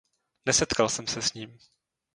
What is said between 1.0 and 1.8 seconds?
se s ním.